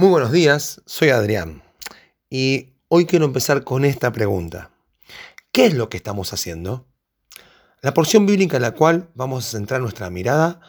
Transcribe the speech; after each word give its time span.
Muy 0.00 0.10
buenos 0.10 0.30
días, 0.30 0.80
soy 0.86 1.08
Adrián 1.08 1.64
y 2.30 2.74
hoy 2.86 3.04
quiero 3.04 3.24
empezar 3.24 3.64
con 3.64 3.84
esta 3.84 4.12
pregunta. 4.12 4.70
¿Qué 5.50 5.66
es 5.66 5.74
lo 5.74 5.88
que 5.88 5.96
estamos 5.96 6.32
haciendo? 6.32 6.86
La 7.82 7.94
porción 7.94 8.24
bíblica 8.24 8.58
en 8.58 8.62
la 8.62 8.76
cual 8.76 9.10
vamos 9.16 9.44
a 9.44 9.50
centrar 9.50 9.80
nuestra 9.80 10.08
mirada 10.08 10.60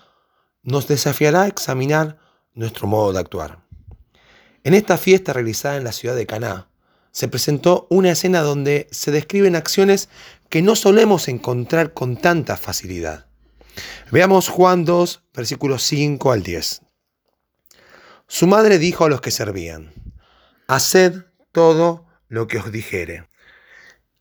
nos 0.64 0.88
desafiará 0.88 1.44
a 1.44 1.48
examinar 1.48 2.18
nuestro 2.56 2.88
modo 2.88 3.14
de 3.14 3.20
actuar. 3.20 3.60
En 4.64 4.74
esta 4.74 4.98
fiesta 4.98 5.32
realizada 5.32 5.78
en 5.78 5.84
la 5.84 5.92
ciudad 5.92 6.16
de 6.16 6.26
Caná, 6.26 6.72
se 7.12 7.28
presentó 7.28 7.86
una 7.92 8.10
escena 8.10 8.42
donde 8.42 8.88
se 8.90 9.12
describen 9.12 9.56
acciones 9.56 10.10
que 10.50 10.64
no 10.64 10.76
solemos 10.76 11.28
encontrar 11.28 11.94
con 11.94 12.18
tanta 12.18 12.58
facilidad. 12.58 13.28
Veamos 14.12 14.50
Juan 14.50 14.86
2, 14.86 15.22
versículos 15.36 15.84
5 15.84 16.32
al 16.32 16.42
10. 16.42 16.82
Su 18.32 18.46
madre 18.46 18.78
dijo 18.78 19.06
a 19.06 19.10
los 19.10 19.22
que 19.22 19.32
servían, 19.32 19.92
Haced 20.68 21.24
todo 21.52 22.06
lo 22.28 22.48
que 22.48 22.60
os 22.60 22.72
dijere. 22.72 23.28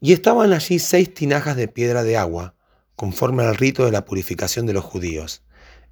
Y 0.01 0.15
estaban 0.15 0.55
allí 0.55 0.79
seis 0.79 1.13
tinajas 1.13 1.57
de 1.57 1.69
piedra 1.69 2.03
de 2.03 2.17
agua, 2.17 2.55
conforme 2.97 3.45
al 3.45 3.55
rito 3.55 3.85
de 3.85 3.93
la 3.93 4.07
purificación 4.07 4.65
de 4.65 4.73
los 4.73 4.83
judíos, 4.83 5.43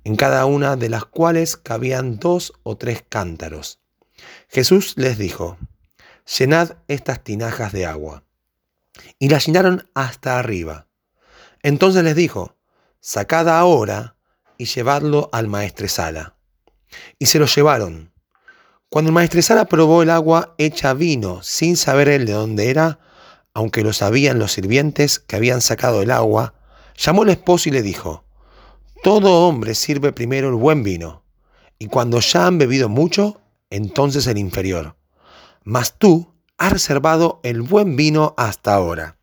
en 0.02 0.16
cada 0.16 0.46
una 0.46 0.76
de 0.76 0.88
las 0.88 1.04
cuales 1.04 1.58
cabían 1.58 2.18
dos 2.18 2.54
o 2.62 2.78
tres 2.78 3.04
cántaros. 3.06 3.80
Jesús 4.48 4.94
les 4.96 5.18
dijo, 5.18 5.58
Llenad 6.38 6.78
estas 6.88 7.22
tinajas 7.22 7.72
de 7.72 7.84
agua. 7.84 8.24
Y 9.18 9.28
las 9.28 9.46
llenaron 9.46 9.90
hasta 9.92 10.38
arriba. 10.38 10.86
Entonces 11.62 12.02
les 12.02 12.16
dijo, 12.16 12.56
Sacad 12.98 13.50
ahora 13.50 14.16
y 14.56 14.64
llevadlo 14.64 15.28
al 15.32 15.48
maestresala. 15.48 16.35
Y 17.18 17.26
se 17.26 17.38
lo 17.38 17.46
llevaron. 17.46 18.12
Cuando 18.88 19.10
el 19.10 19.14
maestresala 19.14 19.64
probó 19.66 20.02
el 20.02 20.10
agua 20.10 20.54
hecha 20.58 20.94
vino, 20.94 21.42
sin 21.42 21.76
saber 21.76 22.08
él 22.08 22.24
de 22.26 22.32
dónde 22.32 22.70
era, 22.70 23.00
aunque 23.52 23.82
lo 23.82 23.92
sabían 23.92 24.38
los 24.38 24.52
sirvientes 24.52 25.18
que 25.18 25.36
habían 25.36 25.60
sacado 25.60 26.02
el 26.02 26.10
agua, 26.10 26.54
llamó 26.96 27.22
al 27.22 27.30
esposo 27.30 27.68
y 27.68 27.72
le 27.72 27.82
dijo, 27.82 28.24
Todo 29.02 29.46
hombre 29.46 29.74
sirve 29.74 30.12
primero 30.12 30.48
el 30.48 30.54
buen 30.54 30.82
vino, 30.82 31.24
y 31.78 31.86
cuando 31.86 32.20
ya 32.20 32.46
han 32.46 32.58
bebido 32.58 32.88
mucho, 32.88 33.40
entonces 33.70 34.26
el 34.26 34.38
inferior. 34.38 34.96
Mas 35.64 35.98
tú 35.98 36.32
has 36.58 36.72
reservado 36.72 37.40
el 37.42 37.62
buen 37.62 37.96
vino 37.96 38.34
hasta 38.36 38.74
ahora. 38.74 39.18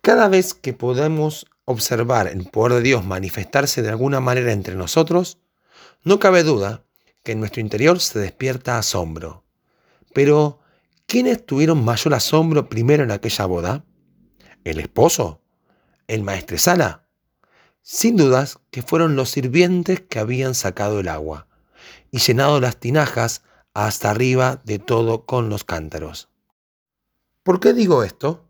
Cada 0.00 0.28
vez 0.28 0.54
que 0.54 0.72
podemos 0.72 1.46
observar 1.64 2.28
el 2.28 2.46
poder 2.46 2.74
de 2.74 2.82
Dios 2.82 3.04
manifestarse 3.04 3.82
de 3.82 3.90
alguna 3.90 4.20
manera 4.20 4.52
entre 4.52 4.74
nosotros, 4.74 5.38
no 6.08 6.18
cabe 6.18 6.42
duda 6.42 6.86
que 7.22 7.32
en 7.32 7.40
nuestro 7.40 7.60
interior 7.60 8.00
se 8.00 8.18
despierta 8.18 8.78
asombro. 8.78 9.44
Pero, 10.14 10.60
¿quiénes 11.06 11.44
tuvieron 11.44 11.84
mayor 11.84 12.14
asombro 12.14 12.70
primero 12.70 13.04
en 13.04 13.10
aquella 13.10 13.44
boda? 13.44 13.84
¿El 14.64 14.80
esposo? 14.80 15.42
¿El 16.06 16.22
maestresala? 16.22 17.06
Sin 17.82 18.16
dudas 18.16 18.58
que 18.70 18.80
fueron 18.80 19.16
los 19.16 19.28
sirvientes 19.28 20.00
que 20.00 20.18
habían 20.18 20.54
sacado 20.54 21.00
el 21.00 21.08
agua 21.08 21.46
y 22.10 22.20
llenado 22.20 22.58
las 22.58 22.78
tinajas 22.78 23.42
hasta 23.74 24.10
arriba 24.10 24.62
de 24.64 24.78
todo 24.78 25.26
con 25.26 25.50
los 25.50 25.64
cántaros. 25.64 26.30
¿Por 27.42 27.60
qué 27.60 27.74
digo 27.74 28.02
esto? 28.02 28.48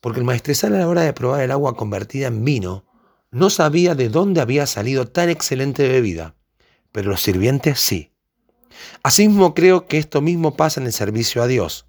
Porque 0.00 0.20
el 0.20 0.26
maestresala 0.26 0.76
a 0.76 0.80
la 0.80 0.88
hora 0.88 1.02
de 1.02 1.14
probar 1.14 1.40
el 1.40 1.52
agua 1.52 1.74
convertida 1.74 2.26
en 2.26 2.44
vino 2.44 2.84
no 3.30 3.48
sabía 3.48 3.94
de 3.94 4.10
dónde 4.10 4.42
había 4.42 4.66
salido 4.66 5.08
tan 5.08 5.30
excelente 5.30 5.88
bebida, 5.88 6.36
pero 6.92 7.10
los 7.10 7.22
sirvientes 7.22 7.80
sí. 7.80 8.12
Asimismo 9.02 9.54
creo 9.54 9.86
que 9.86 9.98
esto 9.98 10.20
mismo 10.20 10.56
pasa 10.56 10.80
en 10.80 10.86
el 10.86 10.92
servicio 10.92 11.42
a 11.42 11.46
Dios. 11.46 11.86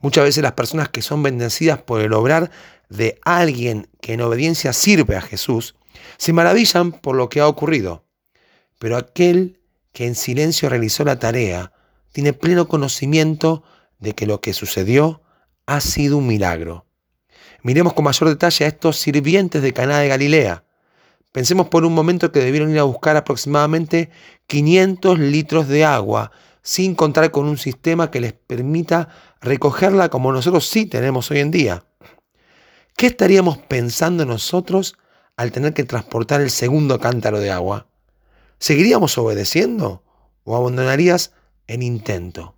Muchas 0.00 0.24
veces 0.24 0.42
las 0.42 0.52
personas 0.52 0.88
que 0.88 1.02
son 1.02 1.22
bendecidas 1.22 1.82
por 1.82 2.00
el 2.00 2.12
obrar 2.12 2.50
de 2.88 3.18
alguien 3.24 3.88
que 4.00 4.14
en 4.14 4.20
obediencia 4.20 4.72
sirve 4.72 5.16
a 5.16 5.22
Jesús, 5.22 5.74
se 6.18 6.32
maravillan 6.32 6.92
por 6.92 7.16
lo 7.16 7.28
que 7.28 7.40
ha 7.40 7.48
ocurrido. 7.48 8.04
Pero 8.78 8.96
aquel 8.96 9.60
que 9.92 10.06
en 10.06 10.14
silencio 10.14 10.68
realizó 10.68 11.04
la 11.04 11.18
tarea 11.18 11.72
tiene 12.12 12.32
pleno 12.32 12.68
conocimiento 12.68 13.64
de 13.98 14.14
que 14.14 14.26
lo 14.26 14.40
que 14.40 14.52
sucedió 14.52 15.22
ha 15.66 15.80
sido 15.80 16.18
un 16.18 16.26
milagro. 16.26 16.86
Miremos 17.62 17.94
con 17.94 18.04
mayor 18.04 18.28
detalle 18.28 18.64
a 18.64 18.68
estos 18.68 18.98
sirvientes 18.98 19.62
de 19.62 19.72
Caná 19.72 19.98
de 19.98 20.08
Galilea. 20.08 20.64
Pensemos 21.36 21.68
por 21.68 21.84
un 21.84 21.92
momento 21.92 22.32
que 22.32 22.40
debieron 22.40 22.70
ir 22.70 22.78
a 22.78 22.84
buscar 22.84 23.14
aproximadamente 23.18 24.08
500 24.46 25.18
litros 25.18 25.68
de 25.68 25.84
agua 25.84 26.32
sin 26.62 26.94
contar 26.94 27.30
con 27.30 27.44
un 27.44 27.58
sistema 27.58 28.10
que 28.10 28.22
les 28.22 28.32
permita 28.32 29.10
recogerla 29.42 30.08
como 30.08 30.32
nosotros 30.32 30.66
sí 30.66 30.86
tenemos 30.86 31.30
hoy 31.30 31.40
en 31.40 31.50
día. 31.50 31.84
¿Qué 32.96 33.08
estaríamos 33.08 33.58
pensando 33.58 34.24
nosotros 34.24 34.96
al 35.36 35.52
tener 35.52 35.74
que 35.74 35.84
transportar 35.84 36.40
el 36.40 36.48
segundo 36.48 36.98
cántaro 37.00 37.38
de 37.38 37.50
agua? 37.50 37.86
¿Seguiríamos 38.58 39.18
obedeciendo 39.18 40.04
o 40.44 40.56
abandonarías 40.56 41.34
en 41.66 41.82
intento. 41.82 42.54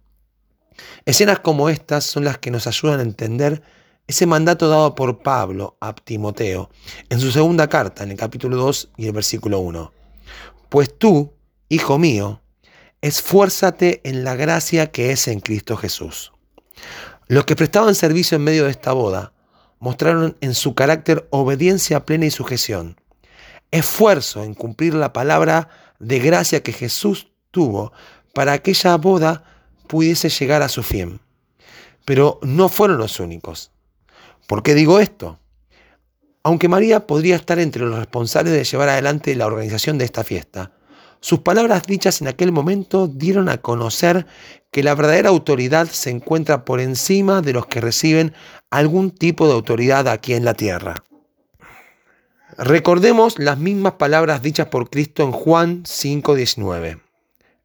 Escenas 1.05 1.41
como 1.41 1.69
estas 1.69 2.05
son 2.05 2.23
las 2.23 2.39
que 2.39 2.53
nos 2.53 2.69
ayudan 2.69 3.01
a 3.01 3.03
entender 3.03 3.61
ese 4.09 4.25
mandato 4.25 4.69
dado 4.71 4.95
por 4.95 5.19
Pablo 5.23 5.77
a 5.81 5.95
Timoteo 5.95 6.71
en 7.11 7.21
su 7.21 7.31
segunda 7.31 7.69
carta, 7.69 8.03
en 8.03 8.11
el 8.11 8.17
capítulo 8.17 8.57
2 8.57 8.93
y 8.97 9.07
el 9.07 9.13
versículo 9.13 9.61
1. 9.61 9.93
Pues 10.71 10.99
tú, 10.99 11.35
hijo 11.69 11.99
mío, 11.99 12.41
esfuérzate 13.03 14.01
en 14.05 14.25
la 14.25 14.35
gracia 14.35 14.91
que 14.91 15.13
es 15.13 15.29
en 15.29 15.41
Cristo 15.41 15.77
Jesús. 15.77 16.33
Los 17.27 17.45
que 17.45 17.55
prestaban 17.55 17.95
servicio 17.95 18.37
en 18.37 18.45
medio 18.45 18.65
de 18.65 18.71
esta 18.71 18.95
boda 18.95 19.35
mostraron 19.79 20.39
en 20.41 20.55
su 20.55 20.75
carácter 20.75 21.29
obediencia 21.31 22.07
plena 22.07 22.25
y 22.25 22.31
sujeción, 22.31 22.99
esfuerzo 23.71 24.43
en 24.43 24.55
cumplir 24.55 24.95
la 24.95 25.13
palabra 25.13 25.69
de 25.99 26.19
gracia 26.19 26.63
que 26.63 26.73
Jesús 26.73 27.29
tuvo 27.51 27.93
para 28.33 28.53
que 28.53 28.71
aquella 28.71 28.97
boda 28.97 29.45
pudiese 29.87 30.31
llegar 30.31 30.63
a 30.63 30.71
su 30.71 30.83
fin. 30.83 31.21
Pero 32.07 32.39
no 32.43 32.71
fueron 32.71 32.97
los 32.97 33.21
únicos. 33.21 33.71
¿Por 34.49 34.63
qué 34.63 34.75
digo 34.75 34.99
esto? 34.99 35.39
Aunque 36.43 36.69
María 36.69 37.07
podría 37.07 37.37
estar 37.37 37.59
entre 37.59 37.83
los 37.83 37.99
responsables 37.99 38.55
de 38.55 38.65
llevar 38.65 38.89
adelante 38.89 39.37
la 39.37 39.47
organización 39.47 39.99
de 39.99 40.07
esta 40.07 40.25
fiesta, 40.25 40.73
sus 41.21 41.41
palabras 41.41 41.83
dichas 41.83 42.23
en 42.23 42.29
aquel 42.29 42.51
momento 42.51 43.09
dieron 43.09 43.51
a 43.51 43.59
conocer 43.59 44.27
que 44.71 44.83
la 44.83 44.95
verdadera 44.95 45.29
autoridad 45.29 45.87
se 45.89 46.09
encuentra 46.09 46.65
por 46.65 46.81
encima 46.81 47.43
de 47.43 47.53
los 47.53 47.67
que 47.67 47.83
reciben 47.83 48.33
algún 48.71 49.11
tipo 49.11 49.47
de 49.47 49.53
autoridad 49.53 50.09
aquí 50.09 50.33
en 50.33 50.47
la 50.47 50.55
tierra. 50.55 50.95
Recordemos 52.57 53.39
las 53.39 53.59
mismas 53.59 53.95
palabras 53.95 54.41
dichas 54.41 54.69
por 54.69 54.89
Cristo 54.89 55.25
en 55.25 55.33
Juan 55.33 55.83
5:19. 55.85 57.03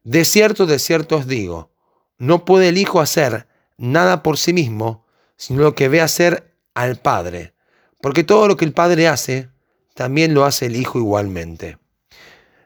De 0.02 0.26
cierto, 0.26 0.66
de 0.66 0.78
cierto 0.78 1.16
os 1.16 1.26
digo, 1.26 1.70
no 2.18 2.44
puede 2.44 2.68
el 2.68 2.76
Hijo 2.76 3.00
hacer 3.00 3.46
nada 3.78 4.22
por 4.22 4.36
sí 4.36 4.52
mismo, 4.52 5.06
sino 5.38 5.62
lo 5.62 5.74
que 5.74 5.88
ve 5.88 6.02
hacer 6.02 6.53
al 6.74 6.96
Padre, 6.96 7.54
porque 8.00 8.24
todo 8.24 8.48
lo 8.48 8.56
que 8.56 8.64
el 8.64 8.72
Padre 8.72 9.08
hace, 9.08 9.48
también 9.94 10.34
lo 10.34 10.44
hace 10.44 10.66
el 10.66 10.76
Hijo 10.76 10.98
igualmente. 10.98 11.78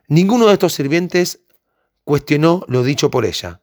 Ninguno 0.08 0.46
de 0.46 0.54
estos 0.54 0.72
sirvientes 0.72 1.40
cuestionó 2.04 2.64
lo 2.68 2.82
dicho 2.82 3.10
por 3.10 3.26
ella, 3.26 3.60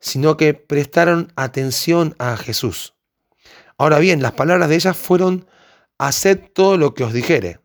sino 0.00 0.36
que 0.36 0.54
prestaron 0.54 1.32
atención 1.36 2.14
a 2.18 2.36
Jesús. 2.36 2.94
Ahora 3.78 3.98
bien, 3.98 4.20
las 4.20 4.32
palabras 4.32 4.68
de 4.68 4.74
ella 4.74 4.94
fueron, 4.94 5.46
haced 5.98 6.40
todo 6.52 6.76
lo 6.76 6.94
que 6.94 7.04
os 7.04 7.12
dijere. 7.12 7.60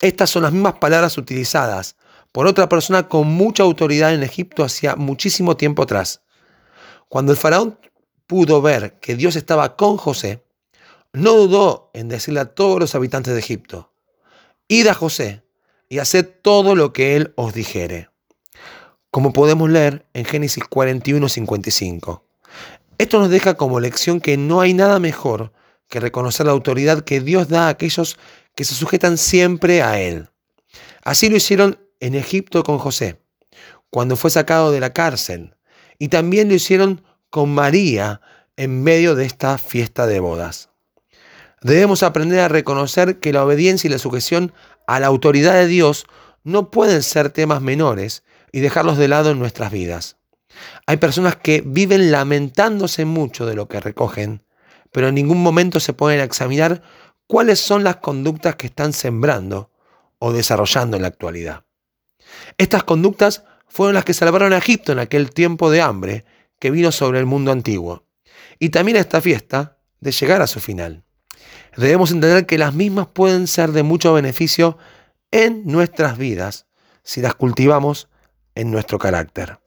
Estas 0.00 0.30
son 0.30 0.42
las 0.42 0.52
mismas 0.52 0.74
palabras 0.74 1.18
utilizadas 1.18 1.96
por 2.32 2.46
otra 2.46 2.68
persona 2.68 3.08
con 3.08 3.26
mucha 3.26 3.62
autoridad 3.62 4.14
en 4.14 4.22
Egipto 4.22 4.64
hacía 4.64 4.96
muchísimo 4.96 5.56
tiempo 5.56 5.82
atrás. 5.82 6.22
Cuando 7.08 7.32
el 7.32 7.38
faraón 7.38 7.78
pudo 8.26 8.60
ver 8.60 8.98
que 9.00 9.16
Dios 9.16 9.36
estaba 9.36 9.76
con 9.76 9.96
José, 9.96 10.44
no 11.12 11.34
dudó 11.34 11.90
en 11.94 12.08
decirle 12.08 12.40
a 12.40 12.54
todos 12.54 12.78
los 12.78 12.94
habitantes 12.94 13.32
de 13.34 13.40
Egipto, 13.40 13.92
id 14.68 14.86
a 14.88 14.94
José 14.94 15.42
y 15.88 15.98
haced 15.98 16.26
todo 16.42 16.74
lo 16.74 16.92
que 16.92 17.16
él 17.16 17.32
os 17.36 17.54
dijere. 17.54 18.10
Como 19.10 19.32
podemos 19.32 19.70
leer 19.70 20.06
en 20.12 20.24
Génesis 20.24 20.64
41, 20.64 21.28
55. 21.28 22.24
Esto 22.98 23.20
nos 23.20 23.30
deja 23.30 23.54
como 23.54 23.80
lección 23.80 24.20
que 24.20 24.36
no 24.36 24.60
hay 24.60 24.74
nada 24.74 24.98
mejor 24.98 25.52
que 25.88 26.00
reconocer 26.00 26.46
la 26.46 26.52
autoridad 26.52 27.02
que 27.02 27.20
Dios 27.20 27.48
da 27.48 27.66
a 27.66 27.70
aquellos 27.70 28.18
que 28.54 28.64
se 28.64 28.74
sujetan 28.74 29.16
siempre 29.16 29.82
a 29.82 30.00
Él. 30.00 30.28
Así 31.02 31.30
lo 31.30 31.36
hicieron 31.36 31.78
en 32.00 32.14
Egipto 32.14 32.62
con 32.62 32.78
José, 32.78 33.20
cuando 33.88 34.16
fue 34.16 34.30
sacado 34.30 34.70
de 34.70 34.80
la 34.80 34.92
cárcel, 34.92 35.54
y 35.98 36.08
también 36.08 36.48
lo 36.48 36.54
hicieron 36.54 37.02
con 37.30 37.50
María 37.54 38.20
en 38.56 38.82
medio 38.82 39.14
de 39.14 39.24
esta 39.24 39.56
fiesta 39.58 40.06
de 40.06 40.20
bodas. 40.20 40.70
Debemos 41.62 42.02
aprender 42.02 42.40
a 42.40 42.48
reconocer 42.48 43.18
que 43.18 43.32
la 43.32 43.44
obediencia 43.44 43.88
y 43.88 43.90
la 43.90 43.98
sujeción 43.98 44.52
a 44.86 45.00
la 45.00 45.08
autoridad 45.08 45.54
de 45.54 45.66
Dios 45.66 46.06
no 46.44 46.70
pueden 46.70 47.02
ser 47.02 47.30
temas 47.30 47.60
menores 47.60 48.22
y 48.52 48.60
dejarlos 48.60 48.96
de 48.96 49.08
lado 49.08 49.30
en 49.30 49.38
nuestras 49.38 49.72
vidas. 49.72 50.16
Hay 50.86 50.96
personas 50.96 51.36
que 51.36 51.62
viven 51.64 52.10
lamentándose 52.10 53.04
mucho 53.04 53.46
de 53.46 53.54
lo 53.54 53.68
que 53.68 53.80
recogen, 53.80 54.44
pero 54.92 55.08
en 55.08 55.14
ningún 55.14 55.42
momento 55.42 55.80
se 55.80 55.92
pueden 55.92 56.20
examinar 56.20 56.82
cuáles 57.26 57.60
son 57.60 57.84
las 57.84 57.96
conductas 57.96 58.56
que 58.56 58.68
están 58.68 58.92
sembrando 58.92 59.70
o 60.18 60.32
desarrollando 60.32 60.96
en 60.96 61.02
la 61.02 61.08
actualidad. 61.08 61.64
Estas 62.56 62.84
conductas 62.84 63.44
fueron 63.68 63.94
las 63.94 64.04
que 64.04 64.14
salvaron 64.14 64.52
a 64.52 64.58
Egipto 64.58 64.92
en 64.92 64.98
aquel 64.98 65.30
tiempo 65.30 65.70
de 65.70 65.82
hambre 65.82 66.24
que 66.58 66.70
vino 66.70 66.90
sobre 66.90 67.18
el 67.18 67.26
mundo 67.26 67.52
antiguo. 67.52 68.04
Y 68.58 68.70
también 68.70 68.96
a 68.96 69.00
esta 69.00 69.20
fiesta 69.20 69.78
de 70.00 70.12
llegar 70.12 70.42
a 70.42 70.46
su 70.46 70.60
final. 70.60 71.04
Debemos 71.78 72.10
entender 72.10 72.44
que 72.44 72.58
las 72.58 72.74
mismas 72.74 73.06
pueden 73.06 73.46
ser 73.46 73.70
de 73.70 73.84
mucho 73.84 74.12
beneficio 74.12 74.78
en 75.30 75.62
nuestras 75.64 76.18
vidas 76.18 76.66
si 77.04 77.20
las 77.20 77.36
cultivamos 77.36 78.08
en 78.56 78.72
nuestro 78.72 78.98
carácter. 78.98 79.60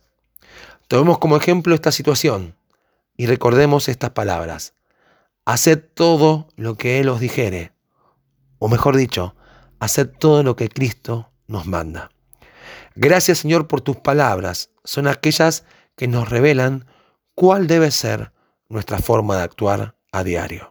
Tomemos 0.90 1.20
como 1.20 1.38
ejemplo 1.38 1.74
esta 1.74 1.94
situación 1.94 2.58
y 3.16 3.28
recordemos 3.28 3.88
estas 3.88 4.10
palabras. 4.10 4.74
Haced 5.46 5.86
todo 5.94 6.50
lo 6.58 6.76
que 6.76 7.00
Él 7.00 7.08
os 7.08 7.22
dijere, 7.22 7.72
o 8.60 8.68
mejor 8.68 8.98
dicho, 8.98 9.34
haced 9.80 10.10
todo 10.10 10.44
lo 10.44 10.58
que 10.58 10.68
Cristo 10.68 11.32
nos 11.48 11.66
manda. 11.66 12.12
Gracias 12.94 13.38
Señor 13.38 13.70
por 13.70 13.80
tus 13.80 13.96
palabras, 13.96 14.70
son 14.84 15.08
aquellas 15.08 15.64
que 15.96 16.10
nos 16.10 16.28
revelan 16.28 16.88
cuál 17.36 17.68
debe 17.68 17.90
ser 17.90 18.34
nuestra 18.68 18.98
forma 18.98 19.38
de 19.38 19.44
actuar 19.44 19.96
a 20.12 20.26
diario. 20.26 20.71